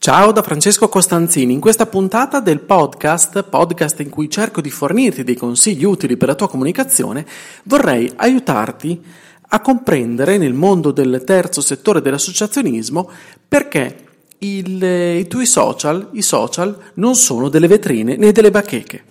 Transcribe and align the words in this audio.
Ciao 0.00 0.30
da 0.30 0.42
Francesco 0.42 0.88
Costanzini, 0.88 1.52
in 1.52 1.58
questa 1.58 1.84
puntata 1.84 2.38
del 2.38 2.60
podcast, 2.60 3.42
podcast 3.42 3.98
in 3.98 4.10
cui 4.10 4.30
cerco 4.30 4.60
di 4.60 4.70
fornirti 4.70 5.24
dei 5.24 5.34
consigli 5.34 5.82
utili 5.82 6.16
per 6.16 6.28
la 6.28 6.36
tua 6.36 6.48
comunicazione, 6.48 7.26
vorrei 7.64 8.08
aiutarti 8.14 9.02
a 9.48 9.60
comprendere 9.60 10.38
nel 10.38 10.52
mondo 10.52 10.92
del 10.92 11.24
terzo 11.26 11.60
settore 11.60 12.00
dell'associazionismo 12.00 13.10
perché 13.48 14.04
il, 14.38 14.80
i 14.82 15.26
tuoi 15.26 15.46
social, 15.46 16.10
i 16.12 16.22
social, 16.22 16.78
non 16.94 17.16
sono 17.16 17.48
delle 17.48 17.66
vetrine 17.66 18.14
né 18.16 18.30
delle 18.30 18.52
bacheche. 18.52 19.07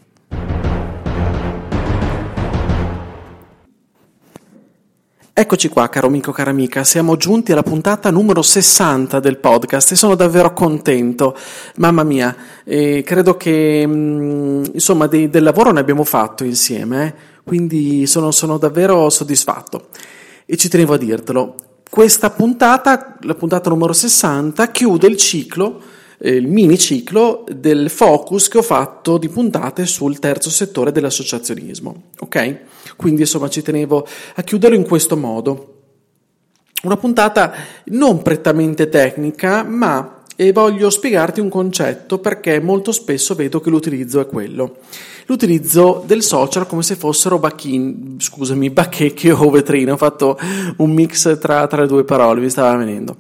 Eccoci 5.39 5.69
qua, 5.69 5.87
caro 5.87 6.07
amico, 6.07 6.31
cara 6.31 6.49
amica, 6.49 6.83
siamo 6.83 7.15
giunti 7.15 7.51
alla 7.51 7.61
puntata 7.61 8.09
numero 8.09 8.41
60 8.41 9.19
del 9.19 9.37
podcast 9.37 9.91
e 9.91 9.95
sono 9.95 10.15
davvero 10.15 10.51
contento. 10.51 11.37
Mamma 11.75 12.01
mia, 12.01 12.35
eh, 12.63 13.03
credo 13.05 13.37
che 13.37 13.85
mm, 13.85 14.63
insomma 14.73 15.05
dei, 15.05 15.29
del 15.29 15.43
lavoro 15.43 15.71
ne 15.71 15.79
abbiamo 15.79 16.03
fatto 16.03 16.43
insieme, 16.43 17.05
eh? 17.05 17.13
quindi 17.43 18.07
sono, 18.07 18.31
sono 18.31 18.57
davvero 18.57 19.11
soddisfatto 19.11 19.89
e 20.43 20.57
ci 20.57 20.69
tenevo 20.69 20.95
a 20.95 20.97
dirtelo. 20.97 21.53
Questa 21.87 22.31
puntata, 22.31 23.17
la 23.21 23.35
puntata 23.35 23.69
numero 23.69 23.93
60, 23.93 24.71
chiude 24.71 25.05
il 25.05 25.17
ciclo 25.17 25.79
eh, 26.19 26.31
il 26.31 26.47
mini 26.47 26.77
ciclo 26.77 27.45
del 27.51 27.89
focus 27.89 28.47
che 28.47 28.57
ho 28.57 28.63
fatto 28.63 29.17
di 29.17 29.29
puntate 29.29 29.85
sul 29.85 30.19
terzo 30.19 30.49
settore 30.49 30.91
dell'associazionismo. 30.91 32.03
Ok? 32.19 32.59
Quindi 32.95 33.21
insomma 33.21 33.49
ci 33.49 33.61
tenevo 33.61 34.07
a 34.35 34.41
chiuderlo 34.41 34.75
in 34.75 34.85
questo 34.85 35.17
modo. 35.17 35.73
Una 36.83 36.97
puntata 36.97 37.53
non 37.85 38.21
prettamente 38.21 38.87
tecnica, 38.89 39.63
ma 39.63 40.17
e 40.39 40.51
voglio 40.51 40.91
spiegarti 40.91 41.39
un 41.39 41.49
concetto 41.49 42.19
perché 42.19 42.59
molto 42.59 42.91
spesso 42.91 43.33
vedo 43.33 43.59
che 43.59 43.71
l'utilizzo 43.71 44.19
è 44.19 44.27
quello. 44.27 44.77
L'utilizzo 45.25 46.03
del 46.05 46.21
social 46.21 46.67
come 46.67 46.83
se 46.83 46.95
fossero 46.95 47.39
bacchin, 47.39 48.17
scusami, 48.19 48.69
bacheche 48.69 49.31
o 49.31 49.49
vetrine. 49.49 49.91
Ho 49.91 49.97
fatto 49.97 50.37
un 50.77 50.91
mix 50.91 51.39
tra, 51.39 51.65
tra 51.65 51.81
le 51.81 51.87
due 51.87 52.03
parole, 52.03 52.39
mi 52.39 52.51
stava 52.51 52.77
venendo. 52.77 53.15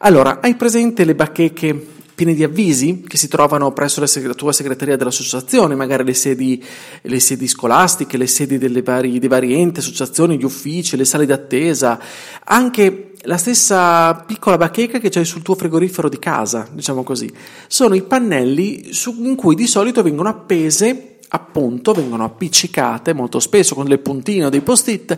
Allora, 0.00 0.40
hai 0.42 0.54
presente 0.54 1.04
le 1.04 1.14
bacheche 1.14 1.86
piene 2.20 2.34
di 2.34 2.44
avvisi 2.44 3.02
che 3.06 3.16
si 3.16 3.28
trovano 3.28 3.72
presso 3.72 3.98
la 3.98 4.34
tua 4.34 4.52
segreteria 4.52 4.94
dell'associazione, 4.94 5.74
magari 5.74 6.04
le 6.04 6.12
sedi, 6.12 6.62
le 7.00 7.18
sedi 7.18 7.48
scolastiche, 7.48 8.18
le 8.18 8.26
sedi 8.26 8.58
delle 8.58 8.82
vari, 8.82 9.18
dei 9.18 9.26
vari 9.26 9.58
enti, 9.58 9.80
associazioni, 9.80 10.36
gli 10.36 10.44
uffici, 10.44 10.98
le 10.98 11.06
sale 11.06 11.24
d'attesa, 11.24 11.98
anche 12.44 13.12
la 13.22 13.38
stessa 13.38 14.12
piccola 14.26 14.58
bacheca 14.58 14.98
che 14.98 15.08
c'hai 15.08 15.24
sul 15.24 15.40
tuo 15.40 15.54
frigorifero 15.54 16.10
di 16.10 16.18
casa, 16.18 16.68
diciamo 16.70 17.04
così. 17.04 17.32
Sono 17.66 17.94
i 17.94 18.02
pannelli 18.02 18.92
su, 18.92 19.16
in 19.24 19.34
cui 19.34 19.54
di 19.54 19.66
solito 19.66 20.02
vengono 20.02 20.28
appese 20.28 21.06
appunto 21.32 21.92
vengono 21.92 22.24
appiccicate 22.24 23.12
molto 23.14 23.38
spesso 23.38 23.76
con 23.76 23.84
delle 23.84 23.98
puntine 23.98 24.46
o 24.46 24.48
dei 24.48 24.62
post-it 24.62 25.16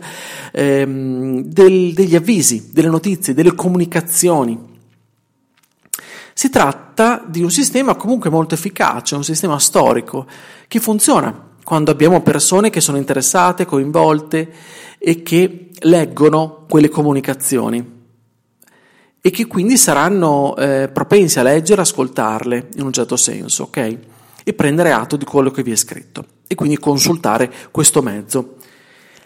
ehm, 0.53 1.41
del, 1.41 1.91
degli 1.93 2.15
avvisi, 2.15 2.69
delle 2.71 2.87
notizie, 2.87 3.33
delle 3.33 3.55
comunicazioni 3.55 4.71
si 6.33 6.49
tratta 6.49 7.23
di 7.25 7.41
un 7.41 7.51
sistema 7.51 7.95
comunque 7.95 8.29
molto 8.29 8.55
efficace, 8.55 9.15
un 9.15 9.23
sistema 9.23 9.59
storico 9.59 10.25
che 10.67 10.79
funziona 10.79 11.51
quando 11.63 11.91
abbiamo 11.91 12.21
persone 12.21 12.69
che 12.69 12.81
sono 12.81 12.97
interessate, 12.97 13.65
coinvolte 13.65 14.51
e 14.97 15.23
che 15.23 15.69
leggono 15.79 16.65
quelle 16.67 16.89
comunicazioni 16.89 18.01
e 19.21 19.29
che 19.29 19.47
quindi 19.47 19.77
saranno 19.77 20.55
eh, 20.57 20.89
propensi 20.91 21.39
a 21.39 21.43
leggere, 21.43 21.81
ascoltarle 21.81 22.69
in 22.75 22.83
un 22.83 22.91
certo 22.91 23.15
senso, 23.15 23.63
ok? 23.63 23.97
E 24.43 24.53
prendere 24.53 24.91
atto 24.91 25.15
di 25.15 25.23
quello 25.23 25.49
che 25.49 25.63
vi 25.63 25.71
è 25.71 25.75
scritto 25.77 26.25
e 26.45 26.55
quindi 26.55 26.77
consultare 26.77 27.51
questo 27.71 28.01
mezzo. 28.01 28.57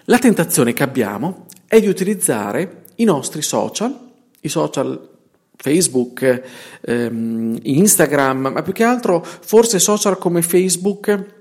La 0.05 0.19
tentazione 0.19 0.73
che 0.73 0.83
abbiamo 0.83 1.45
è 1.65 1.79
di 1.79 1.87
utilizzare 1.87 2.83
i 2.97 3.03
nostri 3.03 3.41
social, 3.41 3.97
i 4.41 4.49
social 4.49 5.16
Facebook, 5.57 6.43
ehm, 6.81 7.57
Instagram, 7.61 8.47
ma 8.53 8.61
più 8.61 8.73
che 8.73 8.83
altro 8.83 9.23
forse 9.23 9.79
social 9.79 10.17
come 10.17 10.41
Facebook 10.41 11.35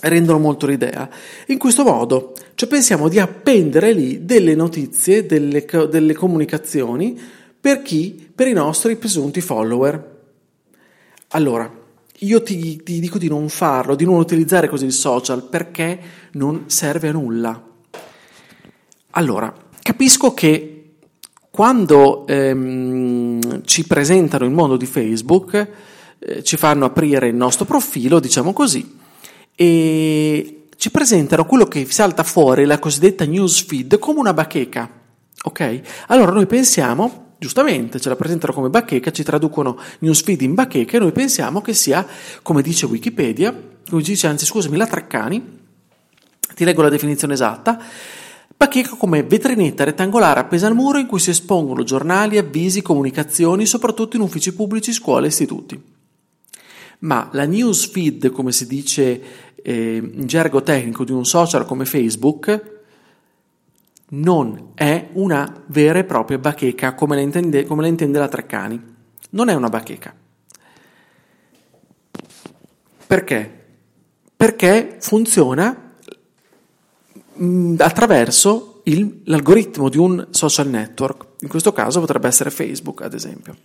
rendono 0.00 0.38
molto 0.38 0.66
l'idea. 0.66 1.08
In 1.46 1.58
questo 1.58 1.84
modo, 1.84 2.34
cioè 2.54 2.68
pensiamo 2.68 3.08
di 3.08 3.18
appendere 3.18 3.92
lì 3.92 4.24
delle 4.24 4.54
notizie, 4.54 5.26
delle, 5.26 5.64
delle 5.88 6.14
comunicazioni 6.14 7.18
per 7.60 7.82
chi? 7.82 8.30
Per 8.34 8.46
i 8.46 8.52
nostri 8.52 8.96
presunti 8.96 9.40
follower. 9.40 10.14
Allora, 11.30 11.70
io 12.20 12.42
ti, 12.42 12.82
ti 12.82 13.00
dico 13.00 13.18
di 13.18 13.28
non 13.28 13.48
farlo, 13.48 13.94
di 13.94 14.04
non 14.04 14.16
utilizzare 14.16 14.68
così 14.68 14.84
il 14.84 14.92
social 14.92 15.42
perché 15.48 15.98
non 16.32 16.64
serve 16.66 17.08
a 17.08 17.12
nulla. 17.12 17.60
Allora, 19.10 19.52
capisco 19.82 20.32
che 20.32 20.75
quando 21.56 22.26
ehm, 22.26 23.64
ci 23.64 23.86
presentano 23.86 24.44
il 24.44 24.50
mondo 24.50 24.76
di 24.76 24.84
Facebook, 24.84 25.68
eh, 26.18 26.44
ci 26.44 26.58
fanno 26.58 26.84
aprire 26.84 27.28
il 27.28 27.34
nostro 27.34 27.64
profilo, 27.64 28.20
diciamo 28.20 28.52
così, 28.52 28.98
e 29.54 30.64
ci 30.76 30.90
presentano 30.90 31.46
quello 31.46 31.64
che 31.64 31.86
salta 31.86 32.24
fuori, 32.24 32.66
la 32.66 32.78
cosiddetta 32.78 33.24
newsfeed, 33.24 33.98
come 33.98 34.18
una 34.18 34.34
bacheca. 34.34 34.86
Ok? 35.44 35.80
Allora 36.08 36.30
noi 36.32 36.44
pensiamo, 36.44 37.36
giustamente, 37.38 38.00
ce 38.00 38.10
la 38.10 38.16
presentano 38.16 38.52
come 38.52 38.68
bacheca, 38.68 39.10
ci 39.10 39.22
traducono 39.22 39.78
newsfeed 40.00 40.42
in 40.42 40.52
bacheca 40.52 40.98
e 40.98 41.00
noi 41.00 41.12
pensiamo 41.12 41.62
che 41.62 41.72
sia, 41.72 42.06
come 42.42 42.60
dice 42.60 42.84
Wikipedia, 42.84 43.58
come 43.88 44.02
dice, 44.02 44.26
anzi 44.26 44.44
scusami, 44.44 44.76
la 44.76 44.86
Treccani, 44.86 45.58
ti 46.54 46.64
leggo 46.66 46.82
la 46.82 46.90
definizione 46.90 47.32
esatta, 47.32 47.80
Bacheca 48.58 48.96
come 48.96 49.22
vetrinetta 49.22 49.84
rettangolare 49.84 50.40
appesa 50.40 50.66
al 50.66 50.74
muro 50.74 50.98
in 50.98 51.06
cui 51.06 51.20
si 51.20 51.28
espongono 51.28 51.82
giornali, 51.82 52.38
avvisi, 52.38 52.80
comunicazioni, 52.80 53.66
soprattutto 53.66 54.16
in 54.16 54.22
uffici 54.22 54.54
pubblici, 54.54 54.92
scuole 54.92 55.26
e 55.26 55.28
istituti. 55.28 55.82
Ma 57.00 57.28
la 57.32 57.44
news 57.44 57.86
feed, 57.86 58.30
come 58.30 58.52
si 58.52 58.66
dice 58.66 59.22
eh, 59.56 59.96
in 59.96 60.26
gergo 60.26 60.62
tecnico 60.62 61.04
di 61.04 61.12
un 61.12 61.26
social 61.26 61.66
come 61.66 61.84
Facebook, 61.84 62.74
non 64.08 64.70
è 64.74 65.08
una 65.12 65.62
vera 65.66 65.98
e 65.98 66.04
propria 66.04 66.38
bacheca 66.38 66.94
come 66.94 67.16
la 67.16 67.20
intende, 67.20 67.66
come 67.66 67.82
la, 67.82 67.88
intende 67.88 68.18
la 68.18 68.28
Treccani. 68.28 68.94
Non 69.30 69.50
è 69.50 69.54
una 69.54 69.68
bacheca. 69.68 70.14
Perché? 73.06 73.64
Perché 74.34 74.96
funziona 75.00 75.85
attraverso 77.78 78.80
il, 78.84 79.22
l'algoritmo 79.24 79.88
di 79.88 79.98
un 79.98 80.28
social 80.30 80.68
network, 80.68 81.26
in 81.40 81.48
questo 81.48 81.72
caso 81.72 82.00
potrebbe 82.00 82.28
essere 82.28 82.50
Facebook 82.50 83.02
ad 83.02 83.14
esempio. 83.14 83.56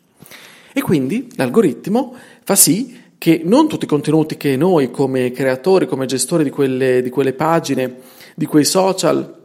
E 0.74 0.82
quindi 0.82 1.30
l'algoritmo 1.36 2.16
fa 2.44 2.56
sì 2.56 3.00
che 3.18 3.42
non 3.44 3.68
tutti 3.68 3.86
i 3.86 3.88
contenuti 3.88 4.36
che 4.36 4.56
noi 4.56 4.90
come 4.90 5.32
creatori, 5.32 5.86
come 5.86 6.08
gestori 6.08 6.44
di 6.44 6.50
quelle, 6.50 7.02
di 7.02 7.10
quelle 7.10 7.34
pagine, 7.34 7.98
di 8.36 8.46
quei 8.46 8.66
social 8.66 9.40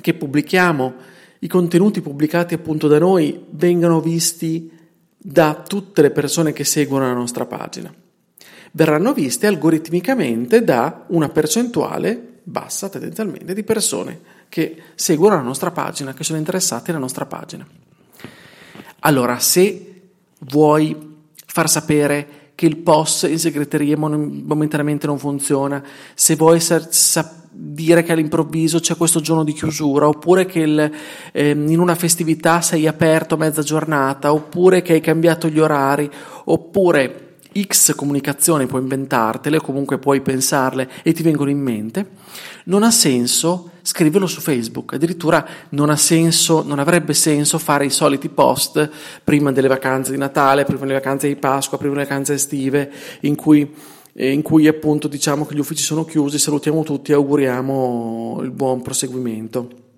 che 0.00 0.14
pubblichiamo, 0.14 0.94
i 1.40 1.48
contenuti 1.48 2.00
pubblicati 2.00 2.54
appunto 2.54 2.86
da 2.86 2.98
noi 2.98 3.44
vengano 3.50 4.00
visti 4.00 4.70
da 5.16 5.62
tutte 5.66 6.00
le 6.00 6.10
persone 6.10 6.52
che 6.52 6.64
seguono 6.64 7.06
la 7.06 7.12
nostra 7.12 7.44
pagina. 7.44 7.92
Verranno 8.72 9.12
viste 9.12 9.46
algoritmicamente 9.46 10.62
da 10.62 11.06
una 11.08 11.28
percentuale 11.28 12.29
bassa 12.42 12.88
tendenzialmente 12.88 13.54
di 13.54 13.62
persone 13.62 14.20
che 14.48 14.82
seguono 14.94 15.36
la 15.36 15.42
nostra 15.42 15.70
pagina, 15.70 16.14
che 16.14 16.24
sono 16.24 16.38
interessate 16.38 16.90
alla 16.90 17.00
nostra 17.00 17.26
pagina. 17.26 17.66
Allora, 19.00 19.38
se 19.38 20.02
vuoi 20.40 21.08
far 21.46 21.68
sapere 21.68 22.38
che 22.54 22.66
il 22.66 22.76
POS 22.76 23.22
in 23.22 23.38
segreteria 23.38 23.96
momentaneamente 23.96 25.06
non 25.06 25.18
funziona, 25.18 25.82
se 26.14 26.36
vuoi 26.36 26.60
sa- 26.60 26.86
dire 27.52 28.02
che 28.02 28.12
all'improvviso 28.12 28.80
c'è 28.80 28.96
questo 28.96 29.20
giorno 29.20 29.44
di 29.44 29.52
chiusura, 29.52 30.06
oppure 30.06 30.46
che 30.46 30.60
il, 30.60 30.92
eh, 31.32 31.50
in 31.50 31.78
una 31.78 31.94
festività 31.94 32.60
sei 32.60 32.86
aperto 32.86 33.36
mezza 33.36 33.62
giornata, 33.62 34.32
oppure 34.32 34.82
che 34.82 34.94
hai 34.94 35.00
cambiato 35.00 35.48
gli 35.48 35.58
orari, 35.58 36.10
oppure 36.44 37.29
X 37.58 37.94
comunicazioni 37.94 38.66
puoi 38.66 38.82
inventartele 38.82 39.56
o 39.56 39.60
comunque 39.60 39.98
puoi 39.98 40.20
pensarle 40.20 40.88
e 41.02 41.12
ti 41.12 41.22
vengono 41.22 41.50
in 41.50 41.58
mente, 41.58 42.10
non 42.64 42.82
ha 42.82 42.90
senso 42.90 43.70
scriverlo 43.82 44.26
su 44.26 44.40
Facebook. 44.40 44.94
Addirittura 44.94 45.46
non 45.70 45.96
senso, 45.96 46.62
non 46.62 46.78
avrebbe 46.78 47.14
senso 47.14 47.58
fare 47.58 47.86
i 47.86 47.90
soliti 47.90 48.28
post 48.28 48.88
prima 49.24 49.52
delle 49.52 49.68
vacanze 49.68 50.12
di 50.12 50.18
Natale, 50.18 50.64
prima 50.64 50.80
delle 50.80 50.94
vacanze 50.94 51.28
di 51.28 51.36
Pasqua, 51.36 51.78
prima 51.78 51.94
delle 51.94 52.06
vacanze 52.06 52.34
estive, 52.34 52.90
in 53.20 53.34
cui, 53.34 53.74
eh, 54.12 54.30
in 54.30 54.42
cui 54.42 54.66
appunto 54.68 55.08
diciamo 55.08 55.46
che 55.46 55.54
gli 55.54 55.60
uffici 55.60 55.82
sono 55.82 56.04
chiusi, 56.04 56.38
salutiamo 56.38 56.82
tutti 56.82 57.10
e 57.10 57.14
auguriamo 57.14 58.40
il 58.42 58.50
buon 58.50 58.82
proseguimento 58.82 59.88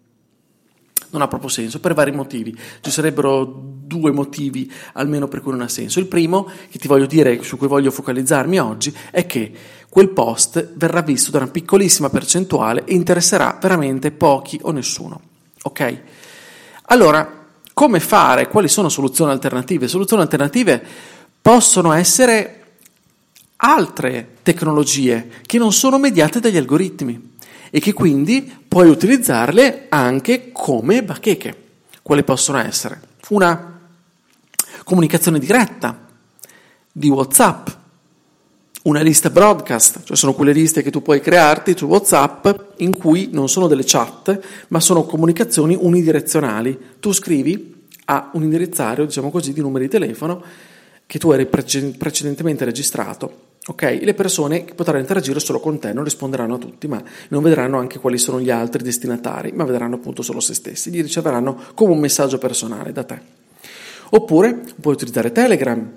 non 1.13 1.23
ha 1.23 1.29
proprio 1.29 1.49
senso 1.49 1.81
per 1.81 1.95
vari 1.95 2.11
motivi. 2.11 2.57
Ci 2.81 2.91
sarebbero 2.91 3.45
due 3.45 4.11
motivi 4.11 4.71
almeno 4.95 5.29
per 5.29 5.41
cui 5.41 5.53
non 5.53 5.61
ha 5.61 5.69
senso. 5.69 6.01
Il 6.01 6.07
primo, 6.07 6.49
che 6.71 6.79
ti 6.79 6.89
voglio 6.89 7.07
dire, 7.07 7.43
su 7.43 7.57
cui 7.57 7.69
voglio 7.69 7.91
focalizzarmi 7.91 8.59
oggi, 8.59 8.95
è 9.11 9.25
che 9.27 9.53
quel 9.89 10.11
post 10.11 10.73
verrà 10.75 11.03
visto 11.03 11.31
da 11.31 11.39
una 11.39 11.49
piccolissima 11.49 12.09
percentuale 12.09 12.85
e 12.85 12.95
interesserà 12.95 13.59
veramente 13.61 14.11
pochi 14.11 14.59
o 14.63 14.71
nessuno. 14.71 15.21
Ok? 15.63 16.01
Allora, 16.85 17.47
come 17.75 18.01
fare? 18.01 18.49
Quali 18.49 18.69
sono 18.69 18.89
soluzioni 18.89 19.31
alternative? 19.31 19.89
Soluzioni 19.89 20.23
alternative 20.23 20.83
possono 21.41 21.93
essere 21.93 22.59
altre 23.57 24.37
tecnologie 24.43 25.31
che 25.47 25.59
non 25.59 25.73
sono 25.73 25.99
mediate 25.99 26.41
dagli 26.41 26.57
algoritmi 26.57 27.32
e 27.75 27.81
che 27.81 27.95
quindi 27.95 28.55
puoi 28.69 28.91
utilizzarle 28.91 29.87
anche 29.89 30.51
come 30.53 31.03
bacheche. 31.03 31.57
Quali 32.03 32.23
possono 32.23 32.59
essere? 32.59 33.01
Una 33.31 33.81
comunicazione 34.85 35.39
diretta 35.39 36.07
di 36.93 37.09
WhatsApp, 37.09 37.69
una 38.83 39.01
lista 39.01 39.31
broadcast, 39.31 40.03
cioè 40.05 40.17
sono 40.19 40.35
quelle 40.35 40.53
liste 40.53 40.83
che 40.83 40.91
tu 40.91 41.01
puoi 41.01 41.23
crearti 41.23 41.75
su 41.75 41.87
WhatsApp 41.87 42.47
in 42.79 42.95
cui 42.95 43.31
non 43.33 43.49
sono 43.49 43.69
delle 43.69 43.85
chat, 43.87 44.39
ma 44.69 44.79
sono 44.79 45.05
comunicazioni 45.05 45.75
unidirezionali. 45.75 46.79
Tu 47.01 47.13
scrivi 47.13 47.87
a 48.05 48.29
un 48.35 48.43
indirizzario, 48.43 49.07
diciamo 49.07 49.31
così, 49.31 49.55
di 49.55 49.63
numeri 49.63 49.87
di 49.87 49.91
telefono 49.93 50.43
che 51.07 51.19
tu 51.19 51.31
eri 51.31 51.47
precedentemente 51.47 52.67
registrato 52.67 53.42
Ok? 53.65 54.01
Le 54.03 54.15
persone 54.15 54.65
potranno 54.75 54.99
interagire 54.99 55.39
solo 55.39 55.61
con 55.61 55.79
te, 55.79 55.93
non 55.93 56.03
risponderanno 56.03 56.57
a 56.57 56.59
tutti, 56.59 56.89
ma 56.89 57.01
non 57.29 57.43
vedranno 57.43 57.79
anche 57.79 58.01
quali 58.01 58.19
sono 58.19 58.41
gli 58.41 58.51
altri 58.51 58.83
destinatari, 58.83 59.53
ma 59.53 59.65
vedranno 59.65 59.95
appunto 59.95 60.23
solo 60.23 60.41
se 60.41 60.55
stessi, 60.55 60.91
li 60.91 61.01
riceveranno 61.01 61.59
come 61.75 61.93
un 61.93 62.01
messaggio 62.01 62.39
personale 62.39 62.93
da 62.93 63.05
te. 63.05 63.21
Oppure 64.11 64.61
puoi 64.81 64.95
utilizzare 64.95 65.31
Telegram, 65.31 65.91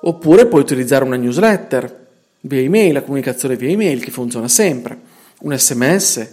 oppure 0.00 0.46
puoi 0.46 0.60
utilizzare 0.60 1.04
una 1.04 1.16
newsletter 1.16 2.06
via 2.40 2.60
email, 2.60 2.92
la 2.92 3.02
comunicazione 3.02 3.56
via 3.56 3.70
email 3.70 4.02
che 4.02 4.10
funziona 4.10 4.48
sempre, 4.48 4.98
un 5.40 5.56
sms. 5.56 6.28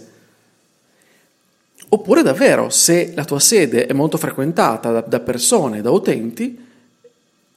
Oppure 1.88 2.22
davvero, 2.22 2.68
se 2.68 3.12
la 3.14 3.24
tua 3.24 3.40
sede 3.40 3.86
è 3.86 3.92
molto 3.94 4.18
frequentata 4.18 4.92
da, 4.92 5.00
da 5.00 5.20
persone, 5.20 5.80
da 5.80 5.90
utenti, 5.90 6.58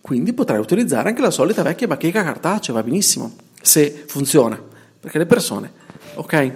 quindi 0.06 0.34
potrai 0.34 0.60
utilizzare 0.60 1.10
anche 1.10 1.22
la 1.22 1.32
solita 1.32 1.64
vecchia 1.64 1.88
bacheca 1.88 2.24
cartacea, 2.24 2.76
va 2.76 2.84
benissimo, 2.84 3.34
se 3.60 4.04
funziona, 4.08 4.62
perché 5.00 5.18
le 5.18 5.26
persone, 5.26 5.72
ok, 6.14 6.54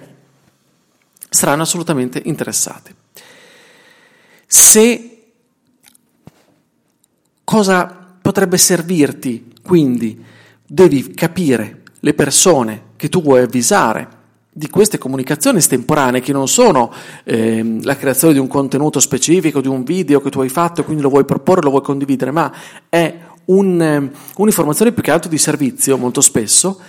saranno 1.27 1.63
assolutamente 1.63 2.21
interessate. 2.25 2.93
Se 4.45 5.21
cosa 7.43 7.87
potrebbe 8.21 8.59
servirti, 8.59 9.53
quindi 9.63 10.23
devi 10.63 11.15
capire 11.15 11.81
le 12.01 12.13
persone 12.13 12.83
che 12.97 13.09
tu 13.09 13.23
vuoi 13.23 13.41
avvisare 13.41 14.17
di 14.51 14.69
queste 14.69 14.99
comunicazioni 14.99 15.57
estemporanee 15.57 16.21
che 16.21 16.33
non 16.33 16.47
sono 16.47 16.91
eh, 17.23 17.79
la 17.81 17.95
creazione 17.95 18.33
di 18.33 18.39
un 18.39 18.47
contenuto 18.47 18.99
specifico, 18.99 19.61
di 19.61 19.67
un 19.67 19.83
video 19.83 20.21
che 20.21 20.29
tu 20.29 20.41
hai 20.41 20.49
fatto 20.49 20.81
e 20.81 20.83
quindi 20.83 21.01
lo 21.01 21.09
vuoi 21.09 21.25
proporre, 21.25 21.61
lo 21.61 21.69
vuoi 21.71 21.81
condividere, 21.81 22.29
ma 22.29 22.53
è 22.89 23.17
un, 23.49 23.81
ehm, 23.81 24.11
un'informazione 24.37 24.91
più 24.91 25.03
che 25.03 25.11
altro 25.11 25.29
di 25.29 25.37
servizio 25.37 25.97
molto 25.97 26.21
spesso, 26.21 26.79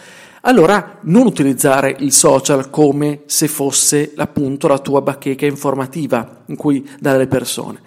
allora 0.43 0.99
non 1.03 1.27
utilizzare 1.27 1.95
il 1.99 2.13
social 2.13 2.71
come 2.71 3.23
se 3.27 3.47
fosse 3.47 4.13
appunto 4.17 4.69
la 4.69 4.79
tua 4.79 5.03
bacheca 5.03 5.45
informativa 5.45 6.43
in 6.47 6.57
cui 6.57 6.89
dare 6.99 7.17
alle 7.17 7.27
persone. 7.27 7.81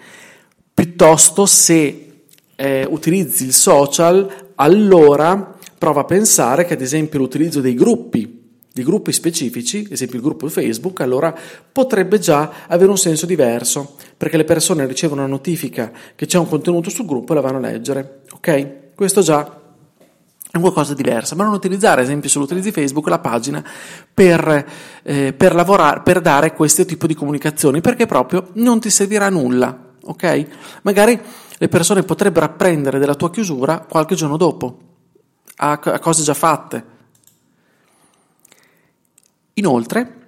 Piuttosto 0.72 1.46
se 1.46 2.12
eh, 2.54 2.86
utilizzi 2.88 3.44
il 3.44 3.52
social, 3.52 4.52
allora 4.56 5.56
prova 5.76 6.02
a 6.02 6.04
pensare 6.04 6.64
che 6.64 6.74
ad 6.74 6.80
esempio 6.80 7.18
l'utilizzo 7.18 7.60
dei 7.60 7.74
gruppi 7.74 8.42
di 8.74 8.82
gruppi 8.82 9.12
specifici, 9.12 9.84
ad 9.86 9.92
esempio 9.92 10.16
il 10.16 10.24
gruppo 10.24 10.48
Facebook, 10.48 11.00
allora 11.00 11.32
potrebbe 11.70 12.18
già 12.18 12.50
avere 12.66 12.90
un 12.90 12.98
senso 12.98 13.24
diverso, 13.24 13.94
perché 14.16 14.36
le 14.36 14.42
persone 14.42 14.84
ricevono 14.84 15.20
una 15.20 15.30
notifica 15.30 15.92
che 16.16 16.26
c'è 16.26 16.38
un 16.38 16.48
contenuto 16.48 16.90
sul 16.90 17.06
gruppo 17.06 17.30
e 17.30 17.34
la 17.36 17.40
vanno 17.40 17.58
a 17.58 17.60
leggere. 17.60 18.22
Ok? 18.32 18.94
Questo 18.96 19.20
già 19.20 19.60
è 20.50 20.58
qualcosa 20.58 20.92
di 20.92 21.04
diverso, 21.04 21.36
ma 21.36 21.44
non 21.44 21.52
utilizzare, 21.52 22.00
ad 22.00 22.08
esempio, 22.08 22.28
se 22.28 22.38
lo 22.38 22.46
utilizzi 22.46 22.72
Facebook, 22.72 23.06
la 23.06 23.20
pagina 23.20 23.64
per, 24.12 24.66
eh, 25.04 25.32
per 25.32 25.54
lavorare, 25.54 26.00
per 26.02 26.20
dare 26.20 26.52
questo 26.52 26.84
tipo 26.84 27.06
di 27.06 27.14
comunicazioni, 27.14 27.80
perché 27.80 28.06
proprio 28.06 28.48
non 28.54 28.80
ti 28.80 28.90
servirà 28.90 29.28
nulla. 29.28 29.92
Ok? 30.02 30.46
Magari 30.82 31.16
le 31.58 31.68
persone 31.68 32.02
potrebbero 32.02 32.46
apprendere 32.46 32.98
della 32.98 33.14
tua 33.14 33.30
chiusura 33.30 33.86
qualche 33.88 34.16
giorno 34.16 34.36
dopo, 34.36 34.78
a, 35.58 35.78
a 35.80 35.98
cose 36.00 36.24
già 36.24 36.34
fatte 36.34 36.93
Inoltre, 39.54 40.22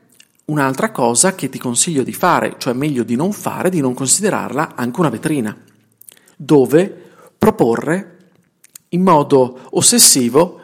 un'altra 0.46 0.90
cosa 0.90 1.34
che 1.34 1.48
ti 1.48 1.58
consiglio 1.58 2.02
di 2.02 2.12
fare, 2.12 2.54
cioè 2.58 2.72
meglio 2.72 3.02
di 3.02 3.16
non 3.16 3.32
fare, 3.32 3.70
di 3.70 3.80
non 3.80 3.94
considerarla 3.94 4.74
anche 4.74 5.00
una 5.00 5.08
vetrina, 5.08 5.56
dove 6.36 7.04
proporre 7.36 8.16
in 8.90 9.02
modo 9.02 9.68
ossessivo 9.70 10.60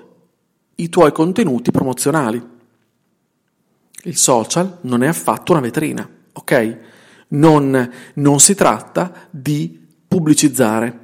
i 0.76 0.88
tuoi 0.88 1.12
contenuti 1.12 1.70
promozionali. 1.70 2.50
Il 4.04 4.16
social 4.16 4.78
non 4.82 5.02
è 5.02 5.08
affatto 5.08 5.52
una 5.52 5.60
vetrina, 5.60 6.08
ok? 6.32 6.78
Non, 7.28 7.92
non 8.14 8.40
si 8.40 8.54
tratta 8.54 9.28
di 9.30 9.80
pubblicizzare 10.06 11.01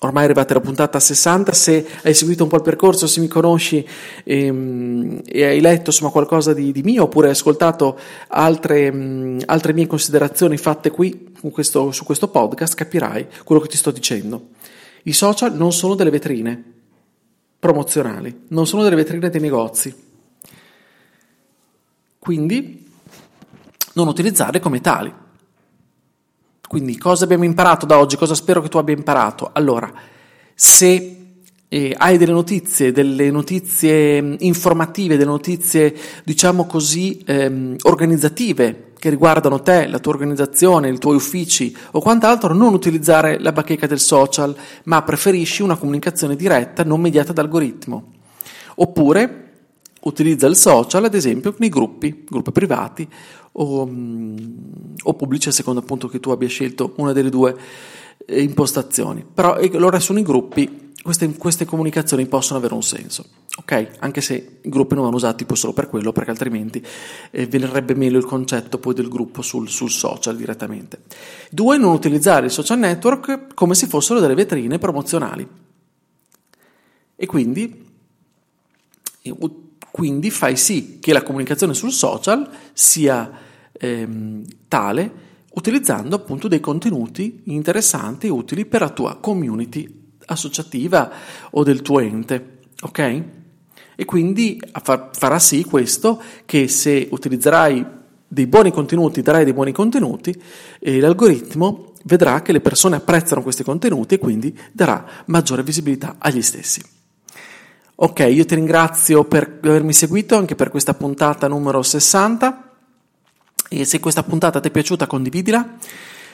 ormai 0.00 0.22
è 0.22 0.24
arrivata 0.26 0.54
la 0.54 0.60
puntata 0.60 1.00
60, 1.00 1.52
se 1.52 1.86
hai 2.02 2.12
seguito 2.12 2.42
un 2.42 2.48
po' 2.48 2.56
il 2.56 2.62
percorso, 2.62 3.06
se 3.06 3.20
mi 3.20 3.28
conosci 3.28 3.86
ehm, 4.24 5.22
e 5.24 5.44
hai 5.44 5.60
letto 5.60 5.90
insomma, 5.90 6.10
qualcosa 6.10 6.52
di, 6.52 6.70
di, 6.70 6.82
mio 6.82 7.04
oppure 7.04 7.28
hai 7.28 7.32
ascoltato 7.32 7.98
altre, 8.28 8.92
mh, 8.92 9.42
altre 9.46 9.72
mie 9.72 9.86
considerazioni 9.86 10.56
fatte 10.58 10.90
qui 10.90 11.32
questo, 11.50 11.92
su 11.92 12.04
questo 12.04 12.28
podcast, 12.28 12.74
capirai 12.74 13.26
quello 13.44 13.60
che 13.62 13.68
ti 13.68 13.76
sto 13.76 13.90
dicendo. 13.90 14.48
I 15.04 15.12
social 15.12 15.54
non 15.54 15.72
sono 15.72 15.94
delle 15.94 16.10
vetrine 16.10 16.62
promozionali, 17.58 18.44
non 18.48 18.66
sono 18.66 18.82
delle 18.82 18.96
vetrine 18.96 19.30
dei 19.30 19.40
negozi. 19.40 19.94
Quindi 22.18 22.84
non 23.94 24.08
utilizzarle 24.08 24.60
come 24.60 24.80
tali. 24.80 25.12
Quindi 26.68 26.98
cosa 26.98 27.24
abbiamo 27.24 27.44
imparato 27.44 27.86
da 27.86 27.98
oggi? 27.98 28.16
Cosa 28.16 28.34
spero 28.34 28.60
che 28.60 28.68
tu 28.68 28.78
abbia 28.78 28.94
imparato? 28.94 29.50
Allora, 29.52 29.92
se 30.54 31.16
eh, 31.68 31.94
hai 31.96 32.18
delle 32.18 32.32
notizie, 32.32 32.92
delle 32.92 33.30
notizie 33.30 34.22
mm, 34.22 34.34
informative, 34.38 35.16
delle 35.16 35.30
notizie, 35.30 35.94
diciamo 36.24 36.66
così, 36.66 37.22
ehm, 37.24 37.76
organizzative 37.82 38.92
che 38.98 39.10
riguardano 39.10 39.60
te, 39.60 39.86
la 39.86 39.98
tua 39.98 40.12
organizzazione, 40.12 40.88
i 40.88 40.98
tuoi 40.98 41.16
uffici 41.16 41.76
o 41.92 42.00
quant'altro, 42.00 42.54
non 42.54 42.72
utilizzare 42.72 43.38
la 43.38 43.52
bacheca 43.52 43.86
del 43.86 44.00
social, 44.00 44.56
ma 44.84 45.02
preferisci 45.02 45.62
una 45.62 45.76
comunicazione 45.76 46.34
diretta 46.34 46.82
non 46.82 47.00
mediata 47.00 47.32
da 47.32 47.42
algoritmo. 47.42 48.12
Oppure 48.76 49.45
utilizza 50.06 50.46
il 50.46 50.56
social, 50.56 51.04
ad 51.04 51.14
esempio, 51.14 51.54
nei 51.58 51.68
gruppi, 51.68 52.24
gruppi 52.28 52.52
privati 52.52 53.06
o, 53.52 53.86
mm, 53.86 54.36
o 55.02 55.14
pubblici, 55.14 55.48
a 55.48 55.52
seconda 55.52 55.80
appunto 55.80 56.08
che 56.08 56.20
tu 56.20 56.30
abbia 56.30 56.48
scelto 56.48 56.94
una 56.96 57.12
delle 57.12 57.30
due 57.30 57.56
eh, 58.24 58.42
impostazioni. 58.42 59.24
Però 59.32 59.54
allora 59.54 60.00
sono 60.00 60.18
i 60.18 60.22
gruppi, 60.22 60.92
queste, 61.02 61.28
queste, 61.36 61.64
comunicazioni 61.64 62.26
possono 62.26 62.58
avere 62.58 62.74
un 62.74 62.82
senso, 62.82 63.24
ok? 63.58 63.90
Anche 63.98 64.20
se 64.20 64.58
i 64.62 64.68
gruppi 64.68 64.94
non 64.94 65.04
vanno 65.04 65.16
usati 65.16 65.44
poi 65.44 65.56
solo 65.56 65.72
per 65.72 65.88
quello, 65.88 66.12
perché 66.12 66.30
altrimenti 66.30 66.84
eh, 67.30 67.46
verrebbe 67.46 67.94
meglio 67.94 68.18
il 68.18 68.24
concetto 68.24 68.78
poi 68.78 68.94
del 68.94 69.08
gruppo 69.08 69.42
sul, 69.42 69.68
sul 69.68 69.90
social 69.90 70.36
direttamente. 70.36 71.02
Due, 71.50 71.76
non 71.78 71.92
utilizzare 71.92 72.46
i 72.46 72.50
social 72.50 72.78
network 72.78 73.54
come 73.54 73.74
se 73.74 73.86
fossero 73.86 74.20
delle 74.20 74.34
vetrine 74.34 74.78
promozionali. 74.78 75.46
E 77.18 77.26
quindi 77.26 77.84
quindi 79.96 80.28
fai 80.28 80.58
sì 80.58 80.98
che 81.00 81.14
la 81.14 81.22
comunicazione 81.22 81.72
sul 81.72 81.90
social 81.90 82.46
sia 82.74 83.32
ehm, 83.72 84.44
tale 84.68 85.10
utilizzando 85.54 86.14
appunto 86.14 86.48
dei 86.48 86.60
contenuti 86.60 87.40
interessanti 87.44 88.26
e 88.26 88.30
utili 88.30 88.66
per 88.66 88.82
la 88.82 88.90
tua 88.90 89.16
community 89.16 89.88
associativa 90.26 91.10
o 91.48 91.62
del 91.62 91.80
tuo 91.80 92.00
ente. 92.00 92.58
ok? 92.78 93.22
E 93.96 94.04
quindi 94.04 94.60
farà 95.12 95.38
sì 95.38 95.64
questo 95.64 96.20
che 96.44 96.68
se 96.68 97.08
utilizzerai 97.10 97.86
dei 98.28 98.46
buoni 98.46 98.72
contenuti, 98.72 99.22
darai 99.22 99.44
dei 99.44 99.54
buoni 99.54 99.72
contenuti, 99.72 100.38
e 100.78 101.00
l'algoritmo 101.00 101.94
vedrà 102.04 102.42
che 102.42 102.52
le 102.52 102.60
persone 102.60 102.96
apprezzano 102.96 103.40
questi 103.40 103.62
contenuti 103.62 104.16
e 104.16 104.18
quindi 104.18 104.54
darà 104.72 105.06
maggiore 105.24 105.62
visibilità 105.62 106.16
agli 106.18 106.42
stessi. 106.42 106.95
Ok, 107.98 108.18
io 108.30 108.44
ti 108.44 108.54
ringrazio 108.54 109.24
per 109.24 109.58
avermi 109.62 109.94
seguito 109.94 110.36
anche 110.36 110.54
per 110.54 110.68
questa 110.68 110.92
puntata 110.92 111.48
numero 111.48 111.82
60 111.82 112.72
e 113.70 113.86
se 113.86 114.00
questa 114.00 114.22
puntata 114.22 114.60
ti 114.60 114.68
è 114.68 114.70
piaciuta 114.70 115.06
condividila. 115.06 115.66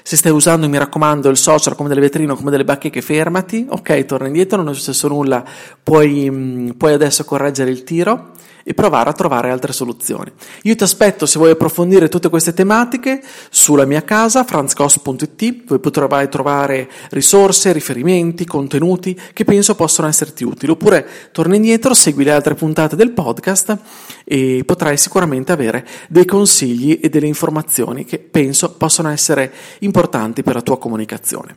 Se 0.03 0.17
stai 0.17 0.33
usando, 0.33 0.69
mi 0.69 0.79
raccomando, 0.79 1.29
il 1.29 1.37
social 1.37 1.75
come 1.75 1.89
delle 1.89 2.01
vetrine 2.01 2.33
o 2.33 2.37
come 2.37 2.51
delle 2.51 2.65
bacheche, 2.65 3.01
fermati, 3.01 3.67
ok, 3.69 4.05
torna 4.05 4.27
indietro, 4.27 4.63
non 4.63 4.73
è 4.73 4.75
successo 4.75 5.09
nulla, 5.09 5.45
puoi, 5.83 6.31
mm, 6.31 6.71
puoi 6.71 6.93
adesso 6.93 7.25
correggere 7.25 7.71
il 7.71 7.85
tiro 7.85 8.33
e 8.65 8.75
provare 8.75 9.11
a 9.11 9.13
trovare 9.13 9.51
altre 9.51 9.73
soluzioni. 9.73 10.31
Io 10.63 10.77
ti 10.77 10.83
aspetto 10.83 11.27
se 11.27 11.39
vuoi 11.39 11.53
approfondire 11.53 12.09
tutte 12.09 12.29
queste 12.29 12.55
tematiche 12.55 13.23
sulla 13.51 13.85
mia 13.85 14.03
casa 14.03 14.45
franzcos.it 14.45 15.65
dove 15.65 15.81
potrai 15.81 16.29
trovare 16.29 16.89
risorse, 17.11 17.73
riferimenti, 17.73 18.45
contenuti 18.45 19.19
che 19.33 19.45
penso 19.45 19.75
possano 19.75 20.09
esserti 20.09 20.45
utili 20.45 20.73
oppure 20.73 21.07
torna 21.33 21.57
indietro, 21.57 21.95
segui 21.95 22.25
le 22.25 22.33
altre 22.33 22.55
puntate 22.55 22.97
del 22.97 23.11
podcast 23.11 23.77
e 24.25 24.63
potrai 24.65 24.97
sicuramente 24.97 25.53
avere 25.53 25.87
dei 26.09 26.25
consigli 26.25 27.01
e 27.03 27.09
delle 27.09 27.27
informazioni 27.27 28.05
che 28.05 28.19
penso 28.19 28.75
possano 28.77 29.11
essere 29.11 29.53
importanti 29.81 29.92
per 29.93 30.55
la 30.55 30.63
tua 30.63 30.79
comunicazione. 30.79 31.57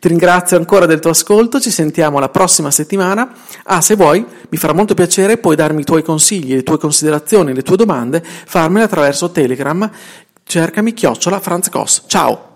Ti 0.00 0.08
ringrazio 0.08 0.56
ancora 0.56 0.86
del 0.86 1.00
tuo 1.00 1.10
ascolto, 1.10 1.60
ci 1.60 1.70
sentiamo 1.70 2.18
la 2.18 2.28
prossima 2.28 2.70
settimana. 2.70 3.32
Ah, 3.64 3.80
se 3.80 3.94
vuoi, 3.94 4.24
mi 4.48 4.58
farà 4.58 4.72
molto 4.72 4.94
piacere, 4.94 5.38
puoi 5.38 5.56
darmi 5.56 5.80
i 5.80 5.84
tuoi 5.84 6.02
consigli, 6.02 6.54
le 6.54 6.62
tue 6.62 6.78
considerazioni, 6.78 7.54
le 7.54 7.62
tue 7.62 7.76
domande, 7.76 8.22
farmele 8.22 8.84
attraverso 8.84 9.30
Telegram. 9.30 9.90
Cercami 10.44 10.92
chiocciola 10.92 11.40
Franz 11.40 11.70
Goss. 11.70 12.04
Ciao! 12.06 12.53